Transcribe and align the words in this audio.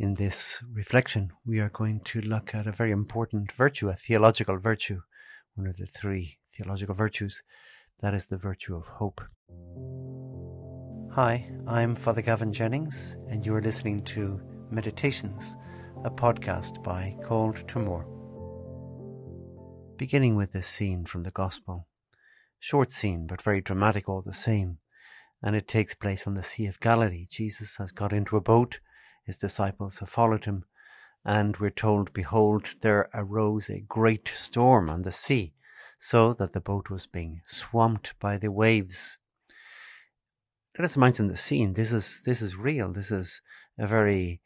In 0.00 0.14
this 0.14 0.62
reflection, 0.72 1.32
we 1.44 1.60
are 1.60 1.68
going 1.68 2.00
to 2.04 2.22
look 2.22 2.54
at 2.54 2.66
a 2.66 2.72
very 2.72 2.90
important 2.90 3.52
virtue, 3.52 3.90
a 3.90 3.94
theological 3.94 4.56
virtue, 4.56 5.02
one 5.54 5.66
of 5.66 5.76
the 5.76 5.84
three 5.84 6.38
theological 6.56 6.94
virtues. 6.94 7.42
That 8.00 8.14
is 8.14 8.28
the 8.28 8.38
virtue 8.38 8.74
of 8.74 8.86
hope. 8.86 9.20
Hi, 11.12 11.52
I'm 11.66 11.94
Father 11.94 12.22
Gavan 12.22 12.54
Jennings, 12.54 13.18
and 13.28 13.44
you 13.44 13.54
are 13.54 13.60
listening 13.60 14.02
to 14.04 14.40
Meditations, 14.70 15.58
a 16.02 16.10
podcast 16.10 16.82
by 16.82 17.14
Called 17.22 17.68
to 17.68 17.78
More. 17.78 18.06
Beginning 19.98 20.34
with 20.34 20.52
this 20.52 20.66
scene 20.66 21.04
from 21.04 21.24
the 21.24 21.30
Gospel. 21.30 21.88
Short 22.58 22.90
scene, 22.90 23.26
but 23.26 23.42
very 23.42 23.60
dramatic 23.60 24.08
all 24.08 24.22
the 24.22 24.32
same. 24.32 24.78
And 25.42 25.54
it 25.54 25.68
takes 25.68 25.94
place 25.94 26.26
on 26.26 26.36
the 26.36 26.42
Sea 26.42 26.68
of 26.68 26.80
Galilee. 26.80 27.26
Jesus 27.30 27.76
has 27.76 27.92
got 27.92 28.14
into 28.14 28.38
a 28.38 28.40
boat 28.40 28.80
his 29.24 29.38
disciples 29.38 29.98
have 29.98 30.08
followed 30.08 30.44
him, 30.44 30.64
and 31.24 31.56
we're 31.58 31.70
told, 31.70 32.12
Behold, 32.12 32.66
there 32.80 33.08
arose 33.12 33.68
a 33.68 33.80
great 33.80 34.28
storm 34.34 34.88
on 34.88 35.02
the 35.02 35.12
sea, 35.12 35.54
so 35.98 36.32
that 36.32 36.52
the 36.52 36.60
boat 36.60 36.90
was 36.90 37.06
being 37.06 37.42
swamped 37.46 38.14
by 38.18 38.38
the 38.38 38.50
waves. 38.50 39.18
Let 40.78 40.84
us 40.84 40.96
imagine 40.96 41.28
the 41.28 41.36
scene. 41.36 41.74
This 41.74 41.92
is 41.92 42.22
this 42.24 42.40
is 42.40 42.56
real. 42.56 42.92
This 42.92 43.10
is 43.10 43.42
a 43.78 43.86
very 43.86 44.40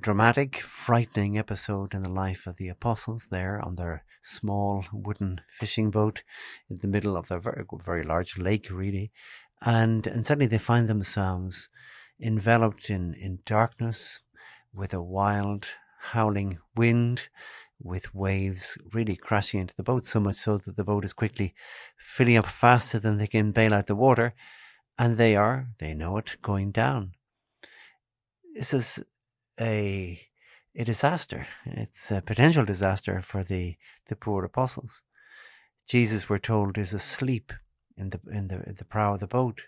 dramatic, 0.00 0.58
frightening 0.58 1.38
episode 1.38 1.94
in 1.94 2.02
the 2.02 2.10
life 2.10 2.46
of 2.46 2.56
the 2.56 2.68
apostles 2.68 3.28
there 3.30 3.60
on 3.64 3.76
their 3.76 4.04
small 4.22 4.84
wooden 4.92 5.40
fishing 5.48 5.90
boat 5.90 6.22
in 6.68 6.78
the 6.78 6.88
middle 6.88 7.16
of 7.16 7.30
a 7.30 7.40
very, 7.40 7.64
very 7.84 8.02
large 8.02 8.38
lake, 8.38 8.68
really. 8.70 9.12
And, 9.62 10.06
and 10.06 10.24
suddenly 10.26 10.46
they 10.46 10.58
find 10.58 10.88
themselves 10.88 11.68
enveloped 12.20 12.90
in, 12.90 13.14
in 13.14 13.40
darkness 13.44 14.20
with 14.72 14.92
a 14.92 15.02
wild 15.02 15.66
howling 16.12 16.58
wind 16.76 17.28
with 17.80 18.14
waves 18.14 18.76
really 18.92 19.16
crashing 19.16 19.60
into 19.60 19.74
the 19.76 19.82
boat 19.82 20.04
so 20.04 20.18
much 20.18 20.36
so 20.36 20.58
that 20.58 20.76
the 20.76 20.84
boat 20.84 21.04
is 21.04 21.12
quickly 21.12 21.54
filling 21.96 22.36
up 22.36 22.46
faster 22.46 22.98
than 22.98 23.18
they 23.18 23.26
can 23.26 23.52
bail 23.52 23.72
out 23.72 23.86
the 23.86 23.94
water 23.94 24.34
and 24.98 25.16
they 25.16 25.36
are 25.36 25.68
they 25.78 25.94
know 25.94 26.16
it 26.16 26.36
going 26.42 26.72
down. 26.72 27.12
This 28.54 28.74
is 28.74 29.02
a 29.60 30.20
a 30.74 30.84
disaster. 30.84 31.46
It's 31.64 32.10
a 32.10 32.22
potential 32.22 32.64
disaster 32.64 33.22
for 33.22 33.44
the 33.44 33.76
the 34.08 34.16
poor 34.16 34.44
apostles. 34.44 35.02
Jesus 35.86 36.28
we're 36.28 36.38
told 36.38 36.76
is 36.76 36.92
asleep 36.92 37.52
in 37.96 38.10
the 38.10 38.20
in 38.30 38.48
the 38.48 38.62
in 38.64 38.74
the 38.76 38.84
prow 38.84 39.14
of 39.14 39.20
the 39.20 39.28
boat. 39.28 39.62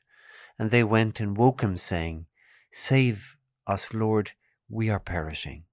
And 0.58 0.70
they 0.70 0.84
went 0.84 1.20
and 1.20 1.36
woke 1.36 1.62
him 1.62 1.76
saying 1.76 2.26
Save 2.70 3.36
us, 3.66 3.92
Lord, 3.92 4.32
we 4.68 4.88
are 4.90 5.00
perishing. 5.00 5.64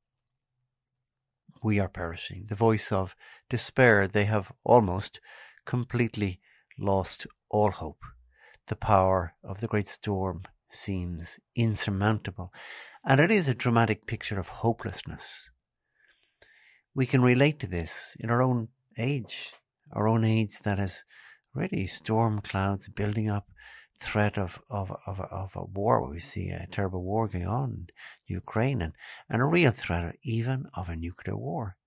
We 1.63 1.79
are 1.79 1.89
perishing. 1.89 2.45
The 2.47 2.55
voice 2.55 2.91
of 2.91 3.15
despair, 3.49 4.07
they 4.07 4.25
have 4.25 4.51
almost 4.63 5.19
completely 5.65 6.39
lost 6.77 7.27
all 7.49 7.71
hope. 7.71 8.03
The 8.67 8.75
power 8.75 9.35
of 9.43 9.59
the 9.61 9.67
great 9.67 9.87
storm 9.87 10.43
seems 10.69 11.39
insurmountable, 11.55 12.51
and 13.05 13.19
it 13.19 13.31
is 13.31 13.47
a 13.47 13.53
dramatic 13.53 14.05
picture 14.05 14.39
of 14.39 14.49
hopelessness. 14.49 15.49
We 16.93 17.05
can 17.05 17.21
relate 17.21 17.59
to 17.59 17.67
this 17.67 18.17
in 18.19 18.29
our 18.29 18.41
own 18.41 18.69
age, 18.97 19.53
our 19.93 20.07
own 20.07 20.23
age 20.23 20.59
that 20.59 20.79
has 20.79 21.05
really 21.53 21.87
storm 21.87 22.39
clouds 22.39 22.89
building 22.89 23.29
up 23.29 23.47
threat 23.99 24.37
of, 24.37 24.61
of, 24.69 24.91
of, 25.05 25.19
of 25.19 25.55
a 25.55 25.65
war. 25.65 26.07
We 26.07 26.19
see 26.19 26.49
a 26.49 26.67
terrible 26.71 27.03
war 27.03 27.27
going 27.27 27.47
on 27.47 27.69
in 27.71 27.87
Ukraine 28.27 28.81
and, 28.81 28.93
and 29.29 29.41
a 29.41 29.45
real 29.45 29.71
threat 29.71 30.15
even 30.23 30.67
of 30.73 30.89
a 30.89 30.95
nuclear 30.95 31.35
war. 31.35 31.77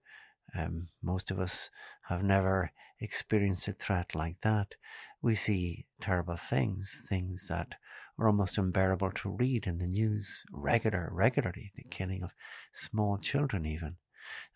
Um, 0.57 0.89
most 1.03 1.31
of 1.31 1.39
us 1.39 1.71
have 2.09 2.23
never 2.23 2.73
experienced 3.01 3.69
a 3.69 3.73
threat 3.73 4.15
like 4.15 4.41
that. 4.43 4.75
We 5.23 5.35
see 5.35 5.87
terrible 6.01 6.37
things, 6.37 7.05
things 7.09 7.47
that 7.49 7.75
are 8.19 8.27
almost 8.27 8.59
unbearable 8.59 9.13
to 9.13 9.31
read 9.31 9.67
in 9.67 9.79
the 9.79 9.87
news 9.87 10.43
regular, 10.53 11.09
regularly, 11.13 11.73
the 11.77 11.85
killing 11.85 12.23
of 12.23 12.35
small 12.73 13.19
children 13.19 13.65
even. 13.65 13.97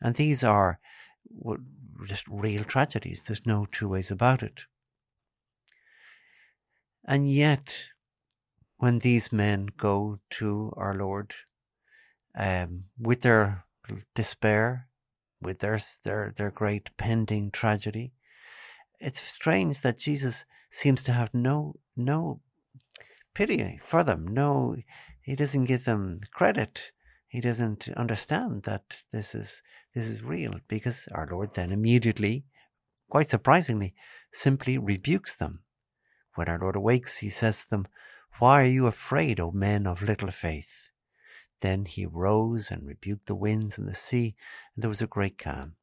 And 0.01 0.17
these 0.17 0.45
are 0.45 0.81
just 2.05 2.27
real 2.29 2.65
tragedies. 2.65 3.23
There's 3.23 3.47
no 3.47 3.67
two 3.71 3.89
ways 3.89 4.11
about 4.11 4.43
it. 4.43 4.63
And 7.07 7.31
yet, 7.31 7.87
when 8.79 9.01
these 9.01 9.33
men 9.33 9.69
go 9.77 10.21
to 10.31 10.73
our 10.77 10.95
Lord 10.95 11.35
um, 12.37 12.85
with 12.99 13.21
their 13.21 13.65
despair, 14.15 14.89
with 15.41 15.59
their, 15.59 15.79
their, 16.05 16.33
their 16.37 16.51
great 16.51 16.97
pending 16.97 17.51
tragedy, 17.51 18.13
it's 18.99 19.21
strange 19.21 19.83
that 19.83 19.99
Jesus 19.99 20.47
seems 20.71 21.05
to 21.05 21.13
have 21.13 21.35
no, 21.35 21.75
no 21.97 22.41
pity 23.35 23.79
for 23.83 24.03
them. 24.03 24.27
No, 24.27 24.77
he 25.21 25.37
doesn't 25.37 25.65
give 25.65 25.85
them 25.85 26.21
credit. 26.33 26.93
He 27.29 27.41
doesn't 27.41 27.89
understand 27.97 28.63
that 28.63 29.03
this 29.13 29.35
is, 29.35 29.63
this 29.95 30.07
is 30.07 30.23
real 30.23 30.55
because 30.69 31.09
our 31.13 31.29
Lord 31.31 31.55
then 31.55 31.71
immediately, 31.71 32.45
quite 33.11 33.29
surprisingly, 33.29 33.95
simply 34.33 34.79
rebukes 34.79 35.37
them. 35.37 35.64
When 36.35 36.49
our 36.49 36.59
Lord 36.59 36.77
awakes, 36.77 37.19
he 37.19 37.29
says 37.29 37.63
to 37.63 37.71
them, 37.71 37.87
Why 38.39 38.63
are 38.63 38.67
you 38.67 38.87
afraid, 38.87 39.39
O 39.39 39.51
men 39.51 39.87
of 39.87 40.03
little 40.03 40.31
faith? 40.31 40.91
Then 41.61 41.85
he 41.85 42.07
rose 42.07 42.71
and 42.71 42.87
rebuked 42.87 43.27
the 43.27 43.35
winds 43.35 43.79
and 43.79 43.89
the 43.89 43.95
sea, 43.95 44.35
and 44.75 44.83
there 44.83 44.89
was 44.89 45.03
a 45.03 45.07
great 45.07 45.39
calm. 45.39 45.77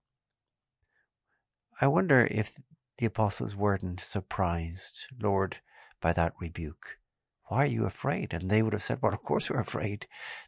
I 1.79 1.87
wonder 1.87 2.27
if 2.29 2.59
the 2.97 3.05
apostles 3.07 3.55
weren't 3.55 3.99
surprised, 3.99 5.07
Lord, 5.19 5.57
by 5.99 6.13
that 6.13 6.33
rebuke. 6.39 6.99
Why 7.45 7.63
are 7.63 7.67
you 7.67 7.85
afraid? 7.85 8.33
And 8.33 8.49
they 8.49 8.61
would 8.61 8.73
have 8.73 8.83
said, 8.83 8.99
Well, 9.01 9.13
of 9.13 9.23
course 9.23 9.49
we're 9.49 9.59
afraid. 9.59 10.07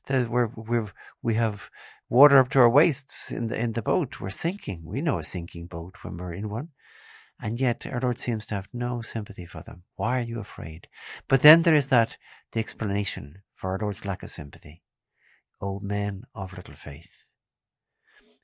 We're, 0.10 0.50
we're, 0.56 0.92
we 1.22 1.34
have 1.36 1.70
water 2.10 2.38
up 2.38 2.50
to 2.50 2.60
our 2.60 2.70
waists 2.70 3.32
in 3.32 3.48
the, 3.48 3.60
in 3.60 3.74
the 3.74 3.82
boat. 3.82 4.22
We're 4.22 4.30
sinking. 4.30 4.84
We 4.86 5.02
know 5.02 5.20
a 5.20 5.24
sinking 5.24 5.68
boat 5.68 5.96
when 6.04 6.18
we're 6.18 6.34
in 6.34 6.50
one. 6.50 6.70
And 7.40 7.60
yet 7.60 7.86
our 7.86 8.00
Lord 8.00 8.18
seems 8.18 8.46
to 8.48 8.56
have 8.56 8.70
no 8.72 9.02
sympathy 9.02 9.46
for 9.46 9.62
them. 9.62 9.84
Why 9.96 10.20
are 10.20 10.24
you 10.24 10.40
afraid? 10.40 10.88
But 11.28 11.42
then 11.42 11.64
there 11.64 11.76
is 11.76 11.88
that, 11.90 12.18
the 12.52 12.60
explanation 12.60 13.40
for 13.54 13.72
our 13.72 13.80
Lord's 13.80 14.06
lack 14.06 14.24
of 14.24 14.30
sympathy. 14.30 14.84
O 15.62 15.80
men 15.80 16.24
of 16.34 16.54
little 16.54 16.76
faith. 16.76 17.32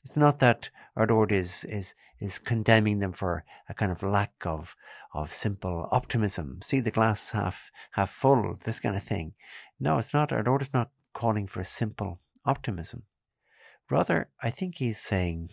It's 0.03 0.17
not 0.17 0.39
that 0.39 0.69
our 0.95 1.05
Lord 1.05 1.31
is, 1.31 1.65
is, 1.65 1.93
is 2.19 2.39
condemning 2.39 2.99
them 2.99 3.11
for 3.11 3.43
a 3.67 3.73
kind 3.73 3.91
of 3.91 4.01
lack 4.01 4.33
of, 4.45 4.75
of 5.13 5.31
simple 5.31 5.87
optimism. 5.91 6.59
See 6.63 6.79
the 6.79 6.91
glass 6.91 7.31
half, 7.31 7.71
half 7.91 8.09
full, 8.09 8.57
this 8.63 8.79
kind 8.79 8.95
of 8.95 9.03
thing. 9.03 9.33
No, 9.79 9.97
it's 9.97 10.13
not. 10.13 10.31
Our 10.31 10.43
Lord 10.43 10.61
is 10.61 10.73
not 10.73 10.91
calling 11.13 11.47
for 11.47 11.59
a 11.59 11.65
simple 11.65 12.21
optimism. 12.45 13.03
Rather, 13.89 14.29
I 14.41 14.49
think 14.49 14.75
he's 14.75 14.99
saying, 14.99 15.49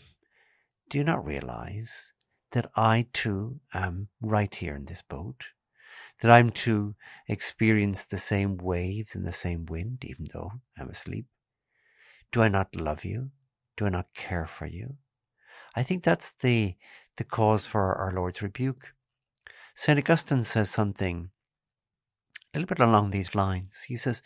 do 0.89 0.99
you 0.99 1.05
not 1.05 1.25
realize 1.25 2.13
that 2.57 2.71
I 2.75 3.07
too 3.13 3.61
am 3.75 4.09
right 4.19 4.55
here 4.55 4.75
in 4.75 4.87
this 4.87 5.03
boat, 5.03 5.49
that 6.23 6.31
I'm 6.31 6.49
to 6.65 6.95
experience 7.29 8.07
the 8.07 8.17
same 8.17 8.57
waves 8.57 9.15
and 9.15 9.27
the 9.27 9.33
same 9.35 9.67
wind, 9.67 10.07
even 10.07 10.29
though 10.33 10.53
I'm 10.79 10.89
asleep? 10.89 11.27
Do 12.33 12.41
I 12.41 12.49
not 12.49 12.75
love 12.75 13.05
you? 13.05 13.33
Do 13.77 13.85
I 13.85 13.91
not 13.91 14.15
care 14.15 14.47
for 14.47 14.65
you? 14.65 14.95
I 15.75 15.83
think 15.83 16.03
that's 16.03 16.33
the, 16.33 16.77
the 17.19 17.25
cause 17.25 17.67
for 17.67 17.95
our 17.95 18.11
Lord's 18.11 18.41
rebuke. 18.41 18.95
St. 19.75 19.99
Augustine 19.99 20.43
says 20.43 20.71
something 20.71 21.29
a 22.55 22.59
little 22.59 22.75
bit 22.75 22.83
along 22.83 23.11
these 23.11 23.35
lines. 23.35 23.83
He 23.83 23.97
says, 23.97 24.23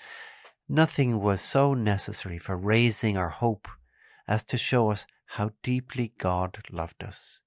Nothing 0.68 1.18
was 1.20 1.40
so 1.40 1.74
necessary 1.74 2.38
for 2.38 2.56
raising 2.56 3.16
our 3.16 3.30
hope 3.30 3.66
as 4.28 4.44
to 4.44 4.56
show 4.56 4.92
us 4.92 5.04
how 5.26 5.50
deeply 5.64 6.12
God 6.16 6.60
loved 6.70 7.02
us. 7.02 7.40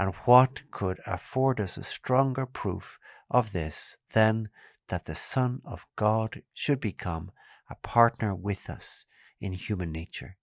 And 0.00 0.14
what 0.24 0.62
could 0.70 0.98
afford 1.06 1.60
us 1.60 1.76
a 1.76 1.82
stronger 1.82 2.46
proof 2.46 2.98
of 3.30 3.52
this 3.52 3.98
than 4.14 4.48
that 4.88 5.04
the 5.04 5.14
Son 5.14 5.60
of 5.62 5.86
God 5.94 6.40
should 6.54 6.80
become 6.80 7.32
a 7.68 7.74
partner 7.74 8.34
with 8.34 8.70
us 8.70 9.04
in 9.42 9.52
human 9.52 9.92
nature? 9.92 10.38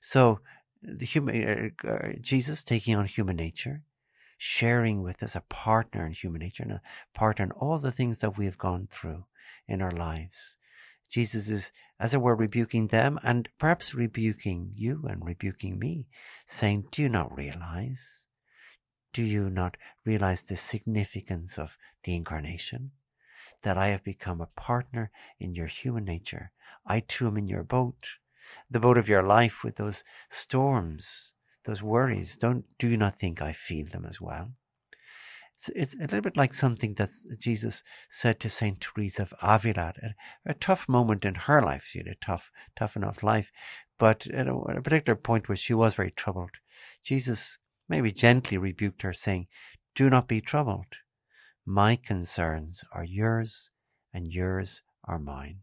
So, 0.00 0.42
the 0.80 1.04
human, 1.04 1.72
uh, 1.84 1.88
uh, 1.88 2.12
Jesus 2.20 2.62
taking 2.62 2.94
on 2.94 3.06
human 3.06 3.34
nature, 3.34 3.82
sharing 4.38 5.02
with 5.02 5.24
us 5.24 5.34
a 5.34 5.40
partner 5.40 6.06
in 6.06 6.12
human 6.12 6.38
nature 6.38 6.62
and 6.62 6.72
a 6.74 6.82
partner 7.14 7.46
in 7.46 7.50
all 7.50 7.80
the 7.80 7.90
things 7.90 8.18
that 8.18 8.38
we 8.38 8.44
have 8.44 8.58
gone 8.58 8.86
through 8.88 9.24
in 9.66 9.82
our 9.82 9.90
lives. 9.90 10.56
Jesus 11.10 11.48
is, 11.48 11.72
as 11.98 12.14
it 12.14 12.20
were, 12.20 12.36
rebuking 12.36 12.86
them 12.86 13.18
and 13.24 13.48
perhaps 13.58 13.92
rebuking 13.92 14.70
you 14.72 15.04
and 15.08 15.26
rebuking 15.26 15.80
me, 15.80 16.06
saying, 16.46 16.84
Do 16.92 17.02
you 17.02 17.08
not 17.08 17.36
realize 17.36 18.28
do 19.12 19.22
you 19.22 19.50
not 19.50 19.76
realize 20.04 20.42
the 20.42 20.56
significance 20.56 21.58
of 21.58 21.76
the 22.04 22.14
incarnation? 22.14 22.92
That 23.62 23.78
I 23.78 23.88
have 23.88 24.02
become 24.02 24.40
a 24.40 24.46
partner 24.46 25.10
in 25.38 25.54
your 25.54 25.66
human 25.66 26.04
nature. 26.04 26.52
I 26.86 27.00
too 27.00 27.26
am 27.26 27.36
in 27.36 27.48
your 27.48 27.62
boat. 27.62 28.18
the 28.70 28.80
boat 28.80 28.98
of 28.98 29.08
your 29.08 29.22
life 29.22 29.62
with 29.62 29.76
those 29.76 30.04
storms, 30.30 31.34
those 31.64 31.82
worries. 31.82 32.36
Don't 32.36 32.64
do 32.78 32.88
you 32.88 32.96
not 32.96 33.18
think 33.18 33.40
I 33.40 33.52
feel 33.52 33.86
them 33.86 34.04
as 34.04 34.20
well. 34.20 34.52
It's, 35.54 35.68
it's 35.76 35.94
a 35.94 36.00
little 36.00 36.22
bit 36.22 36.36
like 36.36 36.54
something 36.54 36.94
that 36.94 37.10
Jesus 37.38 37.84
said 38.10 38.40
to 38.40 38.48
Saint 38.48 38.80
Teresa 38.80 39.22
of 39.22 39.34
Avila, 39.42 39.94
a, 40.02 40.14
a 40.50 40.54
tough 40.54 40.88
moment 40.88 41.24
in 41.24 41.34
her 41.34 41.62
life. 41.62 41.84
She 41.84 41.98
had 41.98 42.08
a 42.08 42.14
tough, 42.16 42.50
tough 42.74 42.96
enough 42.96 43.22
life, 43.22 43.52
but 43.98 44.26
at 44.28 44.48
a, 44.48 44.60
at 44.68 44.78
a 44.78 44.82
particular 44.82 45.16
point 45.16 45.48
where 45.48 45.56
she 45.56 45.74
was 45.74 45.94
very 45.94 46.10
troubled, 46.10 46.52
Jesus 47.04 47.58
maybe 47.92 48.10
gently 48.10 48.56
rebuked 48.56 49.02
her, 49.02 49.12
saying, 49.12 49.46
"Do 49.94 50.08
not 50.08 50.26
be 50.26 50.40
troubled. 50.40 50.92
My 51.66 51.94
concerns 51.94 52.84
are 52.90 53.04
yours, 53.04 53.70
and 54.14 54.32
yours 54.32 54.80
are 55.04 55.18
mine." 55.18 55.58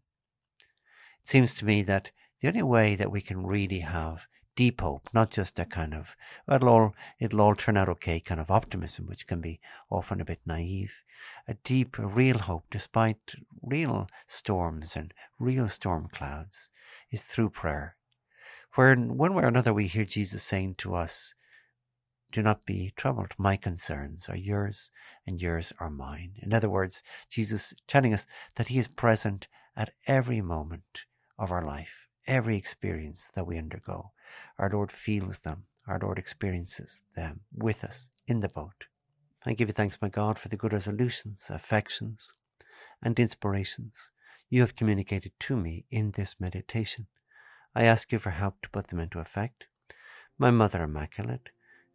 It 1.22 1.28
seems 1.28 1.56
to 1.56 1.66
me 1.66 1.82
that 1.82 2.12
the 2.40 2.48
only 2.50 2.62
way 2.62 2.96
that 2.96 3.12
we 3.12 3.22
can 3.22 3.48
really 3.48 3.80
have 3.80 4.28
deep 4.56 4.82
hope, 4.82 5.10
not 5.12 5.32
just 5.32 5.58
a 5.58 5.66
kind 5.66 5.96
of 5.96 6.16
it'll 6.54 6.70
all 6.70 6.96
it'll 7.18 7.42
all 7.42 7.56
turn 7.56 7.78
out 7.78 7.90
okay 7.90 8.20
kind 8.20 8.40
of 8.40 8.52
optimism, 8.52 9.08
which 9.08 9.26
can 9.26 9.42
be 9.42 9.60
often 9.90 10.22
a 10.22 10.26
bit 10.32 10.42
naive. 10.46 10.94
A 11.48 11.56
deep, 11.56 11.98
real 11.98 12.38
hope, 12.38 12.66
despite 12.70 13.36
real 13.62 14.08
storms 14.28 14.96
and 14.96 15.14
real 15.40 15.68
storm 15.68 16.10
clouds, 16.10 16.70
is 17.10 17.26
through 17.26 17.50
prayer. 17.50 17.96
Where 18.76 18.92
in 18.92 19.18
one 19.18 19.34
way 19.34 19.44
or 19.44 19.48
another 19.48 19.74
we 19.74 19.88
hear 19.88 20.06
Jesus 20.06 20.44
saying 20.44 20.76
to 20.76 20.94
us, 20.94 21.34
Do 22.32 22.42
not 22.42 22.66
be 22.66 22.94
troubled. 22.96 23.34
My 23.38 23.58
concerns 23.58 24.30
are 24.30 24.38
yours 24.38 24.92
and 25.26 25.42
yours 25.42 25.74
are 25.80 25.90
mine. 25.90 26.34
In 26.38 26.54
other 26.54 26.70
words, 26.70 27.02
Jesus 27.30 27.74
telling 27.88 28.14
us 28.14 28.28
that 28.56 28.68
He 28.68 28.78
is 28.78 28.88
present 28.88 29.48
at 29.76 29.94
every 30.06 30.42
moment 30.42 31.06
of 31.38 31.52
our 31.52 31.64
life, 31.64 32.08
every 32.28 32.58
experience 32.58 33.32
that 33.34 33.48
we 33.48 33.58
undergo. 33.58 34.12
Our 34.58 34.70
Lord 34.70 34.92
feels 34.92 35.40
them, 35.40 35.64
our 35.88 35.98
Lord 36.00 36.20
experiences 36.20 37.02
them 37.16 37.42
with 37.52 37.84
us 37.84 38.10
in 38.28 38.42
the 38.42 38.50
boat. 38.50 38.86
I 39.46 39.54
give 39.54 39.70
you 39.70 39.74
thanks, 39.74 40.02
my 40.02 40.10
God, 40.10 40.38
for 40.38 40.50
the 40.50 40.58
good 40.58 40.74
resolutions, 40.74 41.50
affections, 41.50 42.34
and 43.02 43.18
inspirations 43.18 44.12
you 44.50 44.62
have 44.62 44.76
communicated 44.76 45.32
to 45.40 45.56
me 45.56 45.86
in 45.90 46.12
this 46.12 46.40
meditation. 46.40 47.08
I 47.76 47.86
ask 47.86 48.12
you 48.12 48.20
for 48.20 48.32
help 48.32 48.62
to 48.62 48.70
put 48.70 48.88
them 48.88 49.00
into 49.00 49.20
effect. 49.20 49.66
My 50.38 50.52
Mother 50.52 50.84
Immaculate, 50.84 51.50